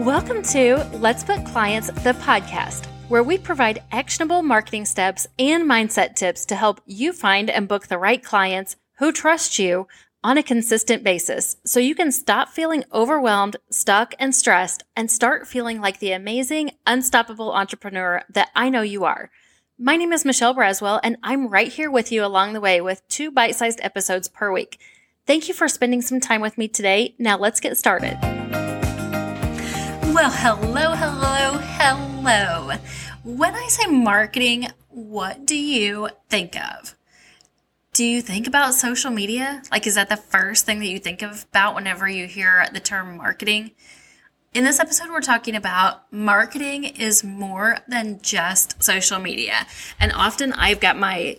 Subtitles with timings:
[0.00, 6.16] Welcome to Let's Book Clients, the podcast, where we provide actionable marketing steps and mindset
[6.16, 9.86] tips to help you find and book the right clients who trust you
[10.24, 15.46] on a consistent basis so you can stop feeling overwhelmed, stuck, and stressed and start
[15.46, 19.30] feeling like the amazing, unstoppable entrepreneur that I know you are.
[19.78, 23.06] My name is Michelle Braswell, and I'm right here with you along the way with
[23.06, 24.80] two bite sized episodes per week.
[25.24, 27.14] Thank you for spending some time with me today.
[27.20, 28.33] Now let's get started.
[30.24, 32.70] Well, hello, hello, hello.
[33.24, 36.94] When I say marketing, what do you think of?
[37.92, 39.62] Do you think about social media?
[39.70, 43.18] Like, is that the first thing that you think about whenever you hear the term
[43.18, 43.72] marketing?
[44.54, 49.66] In this episode, we're talking about marketing is more than just social media.
[50.00, 51.36] And often I've got my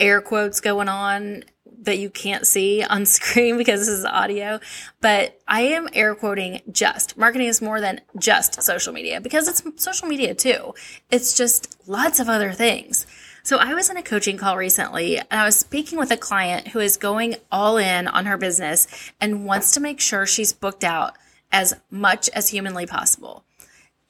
[0.00, 1.44] air quotes going on
[1.84, 4.60] that you can't see on screen because this is audio,
[5.00, 7.16] but I am air quoting just.
[7.16, 10.74] Marketing is more than just social media because it's social media too.
[11.10, 13.06] It's just lots of other things.
[13.42, 16.68] So I was in a coaching call recently and I was speaking with a client
[16.68, 18.88] who is going all in on her business
[19.20, 21.14] and wants to make sure she's booked out
[21.52, 23.44] as much as humanly possible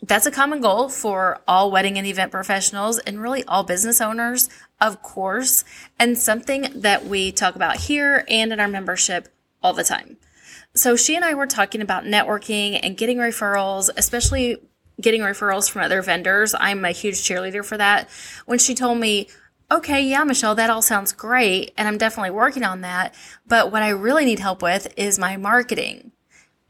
[0.06, 4.50] that's a common goal for all wedding and event professionals and really all business owners,
[4.80, 5.64] of course,
[5.98, 9.28] and something that we talk about here and in our membership
[9.62, 10.18] all the time.
[10.74, 14.58] So she and I were talking about networking and getting referrals, especially
[15.00, 16.54] getting referrals from other vendors.
[16.58, 18.08] I'm a huge cheerleader for that.
[18.46, 19.28] When she told me,
[19.70, 21.72] okay, yeah, Michelle, that all sounds great.
[21.78, 23.14] And I'm definitely working on that.
[23.46, 26.12] But what I really need help with is my marketing.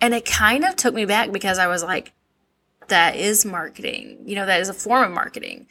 [0.01, 2.13] And it kind of took me back because I was like,
[2.89, 4.23] that is marketing.
[4.25, 5.67] You know, that is a form of marketing.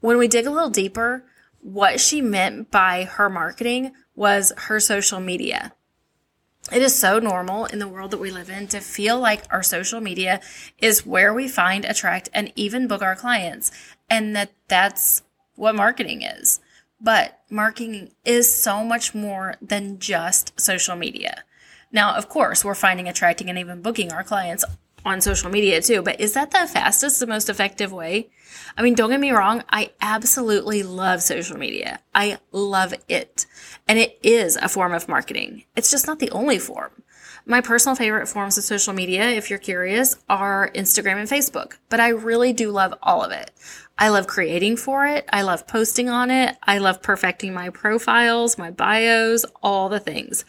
[0.00, 1.24] When we dig a little deeper,
[1.60, 5.72] what she meant by her marketing was her social media.
[6.72, 9.62] It is so normal in the world that we live in to feel like our
[9.62, 10.40] social media
[10.78, 13.70] is where we find, attract, and even book our clients,
[14.10, 15.22] and that that's
[15.54, 16.60] what marketing is.
[17.00, 21.44] But marketing is so much more than just social media.
[21.92, 24.64] Now, of course, we're finding, attracting, and even booking our clients
[25.06, 28.28] on social media too, but is that the fastest, the most effective way?
[28.76, 29.62] I mean, don't get me wrong.
[29.70, 32.00] I absolutely love social media.
[32.14, 33.46] I love it.
[33.88, 35.64] And it is a form of marketing.
[35.76, 36.90] It's just not the only form.
[37.48, 42.00] My personal favorite forms of social media, if you're curious, are Instagram and Facebook, but
[42.00, 43.52] I really do love all of it.
[43.96, 45.24] I love creating for it.
[45.32, 46.56] I love posting on it.
[46.64, 50.44] I love perfecting my profiles, my bios, all the things.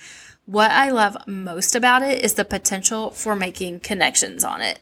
[0.48, 4.80] What I love most about it is the potential for making connections on it.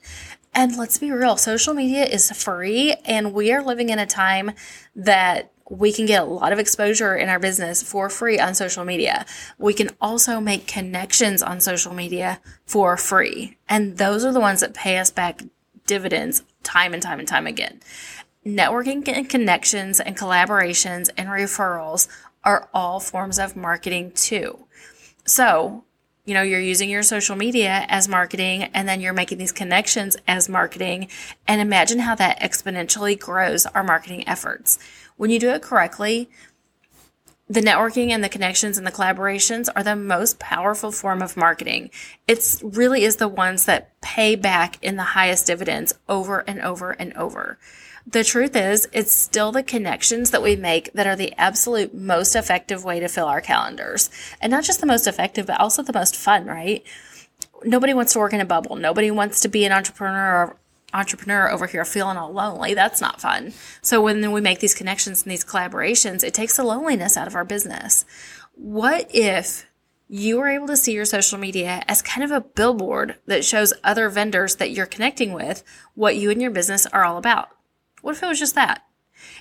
[0.54, 4.52] And let's be real, social media is free, and we are living in a time
[4.96, 8.86] that we can get a lot of exposure in our business for free on social
[8.86, 9.26] media.
[9.58, 13.58] We can also make connections on social media for free.
[13.68, 15.42] And those are the ones that pay us back
[15.88, 17.80] dividends time and time and time again.
[18.46, 22.08] Networking and connections and collaborations and referrals
[22.44, 24.60] are all forms of marketing too.
[25.26, 25.84] So,
[26.26, 30.18] you know, you're using your social media as marketing and then you're making these connections
[30.28, 31.08] as marketing.
[31.48, 34.80] And imagine how that exponentially grows our marketing efforts.
[35.18, 36.30] When you do it correctly,
[37.48, 41.92] the networking and the connections and the collaborations are the most powerful form of marketing.
[42.28, 46.92] It's really is the ones that pay back in the highest dividends over and over
[46.92, 47.60] and over.
[48.08, 52.36] The truth is, it's still the connections that we make that are the absolute most
[52.36, 54.12] effective way to fill our calendars.
[54.40, 56.84] And not just the most effective, but also the most fun, right?
[57.64, 58.76] Nobody wants to work in a bubble.
[58.76, 60.58] Nobody wants to be an entrepreneur or
[60.94, 62.76] entrepreneur over here feeling all lonely.
[62.76, 63.54] That's not fun.
[63.82, 67.36] So when we make these connections and these collaborations, it takes the loneliness out of
[67.36, 68.06] our business.
[68.54, 69.66] What if
[70.08, 73.74] you were able to see your social media as kind of a billboard that shows
[73.84, 75.64] other vendors that you're connecting with
[75.96, 77.50] what you and your business are all about?
[78.06, 78.86] What if it was just that?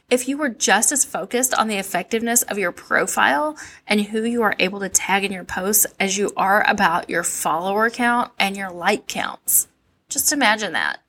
[0.08, 4.40] If you were just as focused on the effectiveness of your profile and who you
[4.40, 8.56] are able to tag in your posts as you are about your follower count and
[8.56, 9.68] your like counts.
[10.08, 11.00] Just imagine that.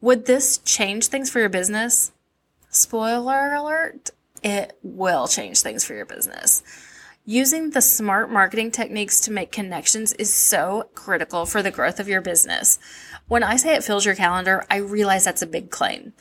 [0.00, 2.10] Would this change things for your business?
[2.70, 4.08] Spoiler alert,
[4.42, 6.62] it will change things for your business.
[7.26, 12.08] Using the smart marketing techniques to make connections is so critical for the growth of
[12.08, 12.78] your business.
[13.26, 16.14] When I say it fills your calendar, I realize that's a big claim.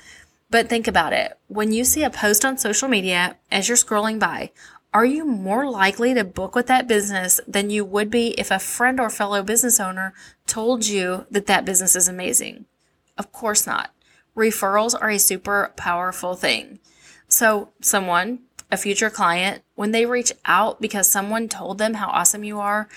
[0.49, 1.37] But think about it.
[1.47, 4.51] When you see a post on social media as you're scrolling by,
[4.93, 8.57] are you more likely to book with that business than you would be if a
[8.57, 10.13] friend or fellow business owner
[10.45, 12.65] told you that that business is amazing?
[13.17, 13.93] Of course not.
[14.35, 16.79] Referrals are a super powerful thing.
[17.27, 18.39] So someone,
[18.71, 22.87] a future client, when they reach out because someone told them how awesome you are,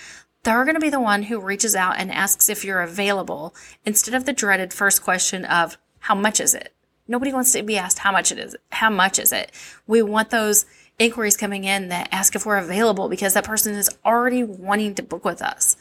[0.44, 3.54] they're going to be the one who reaches out and asks if you're available
[3.84, 6.72] instead of the dreaded first question of how much is it?
[7.10, 8.54] Nobody wants to be asked how much it is.
[8.70, 9.50] How much is it?
[9.88, 10.64] We want those
[10.96, 15.02] inquiries coming in that ask if we're available because that person is already wanting to
[15.02, 15.76] book with us.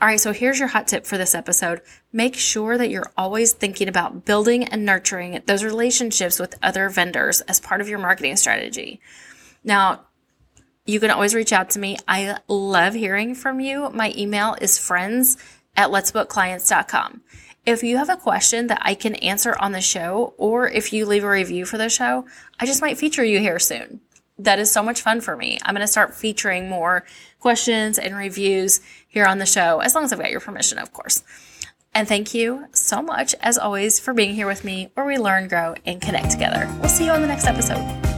[0.00, 1.80] All right, so here's your hot tip for this episode.
[2.12, 7.40] Make sure that you're always thinking about building and nurturing those relationships with other vendors
[7.42, 9.00] as part of your marketing strategy.
[9.64, 10.02] Now,
[10.86, 11.98] you can always reach out to me.
[12.06, 13.90] I love hearing from you.
[13.90, 15.36] My email is friends
[15.76, 17.22] at letsbookclients.com.
[17.66, 21.04] If you have a question that I can answer on the show, or if you
[21.04, 22.24] leave a review for the show,
[22.58, 24.00] I just might feature you here soon.
[24.38, 25.58] That is so much fun for me.
[25.62, 27.04] I'm going to start featuring more
[27.38, 30.94] questions and reviews here on the show, as long as I've got your permission, of
[30.94, 31.22] course.
[31.94, 35.48] And thank you so much, as always, for being here with me where we learn,
[35.48, 36.66] grow, and connect together.
[36.80, 38.09] We'll see you on the next episode.